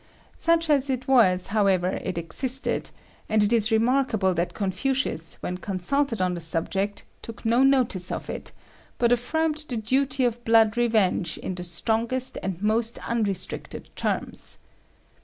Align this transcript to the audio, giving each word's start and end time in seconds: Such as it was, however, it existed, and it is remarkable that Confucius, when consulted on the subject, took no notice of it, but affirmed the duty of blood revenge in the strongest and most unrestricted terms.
Such 0.39 0.67
as 0.71 0.89
it 0.89 1.07
was, 1.07 1.45
however, 1.53 1.89
it 1.89 2.17
existed, 2.17 2.89
and 3.29 3.43
it 3.43 3.53
is 3.53 3.71
remarkable 3.71 4.33
that 4.33 4.55
Confucius, 4.55 5.35
when 5.41 5.59
consulted 5.59 6.19
on 6.23 6.33
the 6.33 6.39
subject, 6.39 7.03
took 7.21 7.45
no 7.45 7.61
notice 7.61 8.11
of 8.11 8.27
it, 8.27 8.51
but 8.97 9.11
affirmed 9.11 9.63
the 9.69 9.77
duty 9.77 10.25
of 10.25 10.43
blood 10.43 10.75
revenge 10.75 11.37
in 11.37 11.53
the 11.53 11.63
strongest 11.63 12.39
and 12.41 12.63
most 12.63 12.97
unrestricted 13.07 13.91
terms. 13.95 14.57